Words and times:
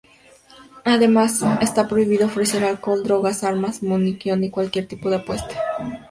Además, 0.83 1.43
está 1.61 1.87
prohibido 1.87 2.25
ofrecer 2.25 2.63
alcohol, 2.63 3.03
drogas, 3.03 3.43
armas, 3.43 3.83
munición, 3.83 4.43
y 4.43 4.49
cualquier 4.49 4.87
tipo 4.87 5.11
de 5.11 5.17
apuesta. 5.17 5.55